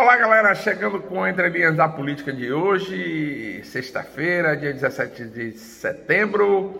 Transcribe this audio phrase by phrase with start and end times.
[0.00, 6.72] Olá, galera, chegando com Entre Linhas da Política de hoje, sexta-feira, dia 17 de setembro.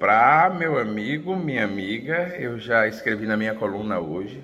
[0.00, 4.42] Para meu amigo, minha amiga, eu já escrevi na minha coluna hoje,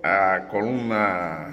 [0.00, 1.52] a coluna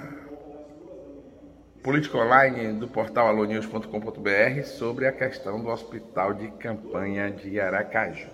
[1.81, 8.29] Política Online do portal alonews.com.br sobre a questão do hospital de campanha de Aracaju.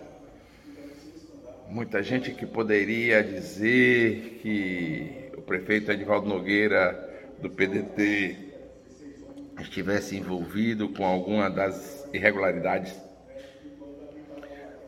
[1.70, 8.54] Muita gente que poderia dizer que o prefeito Edvaldo Nogueira do PDT
[9.60, 12.94] estivesse envolvido com alguma das irregularidades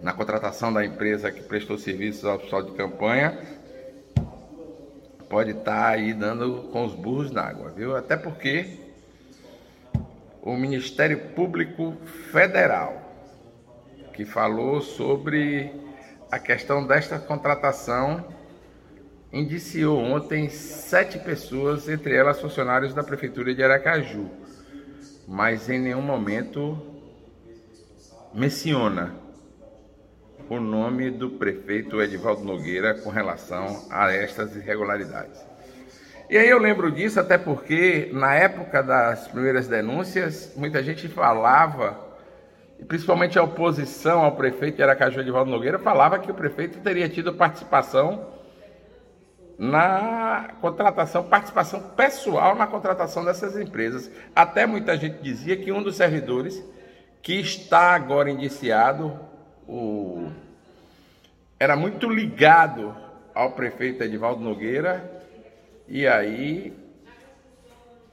[0.01, 3.39] na contratação da empresa que prestou serviços ao hospital de campanha,
[5.29, 7.95] pode estar tá aí dando com os burros na água, viu?
[7.95, 8.77] Até porque
[10.41, 11.95] o Ministério Público
[12.31, 13.01] Federal,
[14.13, 15.73] que falou sobre
[16.31, 18.23] a questão desta contratação
[19.35, 24.29] indiciou ontem sete pessoas, entre elas funcionários da Prefeitura de Aracaju,
[25.27, 26.81] mas em nenhum momento
[28.33, 29.13] menciona
[30.49, 35.45] o nome do prefeito Edivaldo Nogueira com relação a estas irregularidades.
[36.29, 41.99] E aí eu lembro disso até porque na época das primeiras denúncias, muita gente falava,
[42.87, 47.33] principalmente a oposição ao prefeito de Aracaju Edivaldo Nogueira, falava que o prefeito teria tido
[47.33, 48.34] participação
[49.57, 54.11] na contratação, participação pessoal na contratação dessas empresas.
[54.35, 56.63] Até muita gente dizia que um dos servidores
[57.21, 59.19] que está agora indiciado,
[59.67, 60.29] o...
[61.59, 62.95] era muito ligado
[63.33, 65.23] ao prefeito Edivaldo Nogueira,
[65.87, 66.73] e aí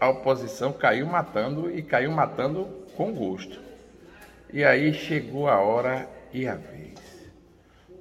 [0.01, 2.65] a oposição caiu matando e caiu matando
[2.97, 3.61] com gosto.
[4.53, 7.31] E aí chegou a hora e a vez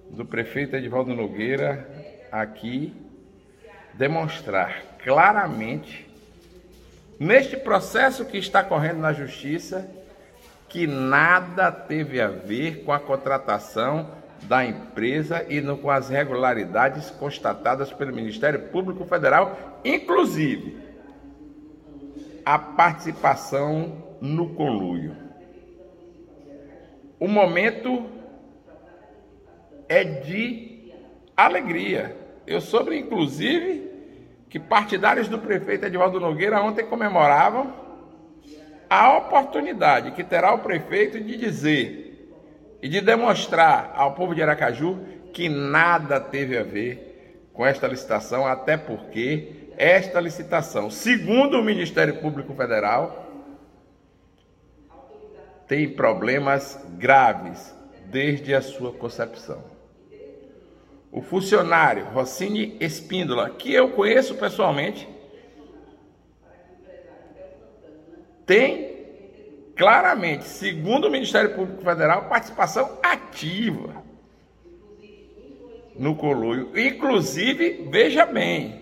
[0.10, 1.88] do prefeito Edivaldo Nogueira
[2.32, 2.94] aqui
[4.02, 6.10] demonstrar claramente,
[7.20, 9.88] neste processo que está correndo na Justiça,
[10.68, 14.10] que nada teve a ver com a contratação
[14.42, 20.80] da empresa e no, com as regularidades constatadas pelo Ministério Público Federal, inclusive
[22.44, 25.16] a participação no conluio.
[27.20, 28.10] O momento
[29.88, 30.92] é de
[31.38, 32.18] alegria.
[32.48, 33.91] Eu soube, inclusive,
[34.52, 37.74] que partidários do prefeito Edvaldo Nogueira ontem comemoravam
[38.90, 42.30] a oportunidade que terá o prefeito de dizer
[42.82, 45.00] e de demonstrar ao povo de Aracaju
[45.32, 52.18] que nada teve a ver com esta licitação, até porque esta licitação, segundo o Ministério
[52.18, 53.26] Público Federal,
[55.66, 57.74] tem problemas graves
[58.08, 59.64] desde a sua concepção
[61.12, 65.08] o funcionário Rossini Espíndola, que eu conheço pessoalmente,
[68.46, 68.92] tem
[69.76, 74.02] claramente, segundo o Ministério Público Federal, participação ativa
[75.98, 76.72] no coluio.
[76.76, 78.82] Inclusive, veja bem,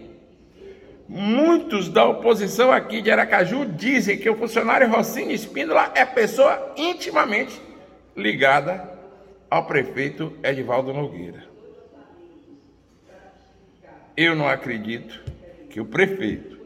[1.08, 7.60] muitos da oposição aqui de Aracaju dizem que o funcionário Rossini Espíndola é pessoa intimamente
[8.16, 8.98] ligada
[9.50, 11.50] ao prefeito Edivaldo Nogueira.
[14.22, 15.24] Eu não acredito
[15.70, 16.60] que o prefeito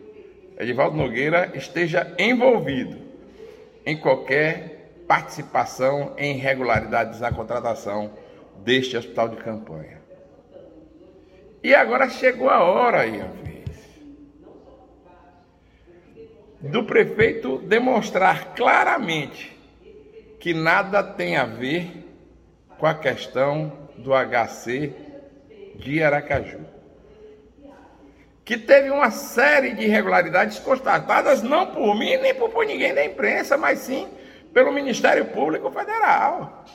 [0.58, 2.98] Edivaldo Nogueira esteja envolvido
[3.86, 8.12] em qualquer participação em irregularidades na contratação
[8.64, 10.02] deste hospital de campanha.
[11.62, 14.02] E agora chegou a hora vez,
[16.60, 19.56] do prefeito demonstrar claramente
[20.40, 22.04] que nada tem a ver
[22.80, 24.92] com a questão do HC
[25.76, 26.74] de Aracaju
[28.46, 33.04] que teve uma série de irregularidades constatadas não por mim nem por, por ninguém da
[33.04, 34.08] imprensa, mas sim
[34.54, 36.66] pelo Ministério Público Federal.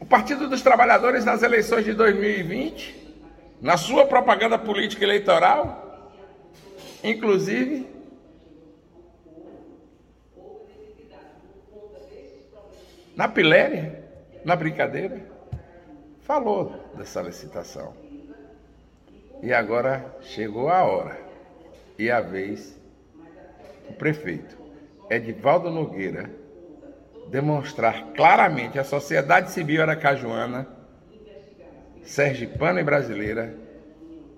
[0.00, 3.16] O Partido dos Trabalhadores nas eleições de 2020,
[3.60, 6.12] na sua propaganda política eleitoral,
[7.04, 7.88] inclusive
[13.14, 14.04] na piléria,
[14.44, 15.24] na brincadeira,
[16.22, 17.94] falou dessa licitação.
[19.42, 21.18] E agora chegou a hora
[21.98, 22.78] e a vez
[23.88, 24.56] do prefeito
[25.10, 26.30] Edivaldo Nogueira
[27.28, 30.66] demonstrar claramente à sociedade civil aracajuana,
[32.02, 33.54] sergipana e brasileira,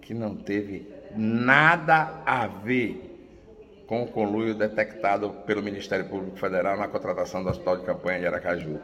[0.01, 3.11] que não teve nada a ver
[3.87, 8.27] com o conluio detectado pelo Ministério Público Federal na contratação do Hospital de Campanha de
[8.27, 8.81] Aracaju.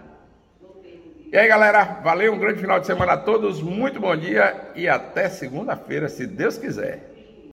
[1.33, 4.89] E aí, galera, valeu, um grande final de semana a todos, muito bom dia e
[4.89, 7.10] até segunda-feira, se Deus quiser.